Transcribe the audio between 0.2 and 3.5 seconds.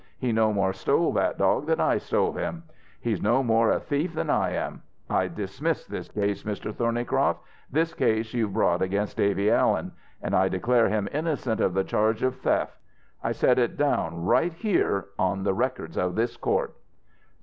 no more stole that dog than I stole him. He's no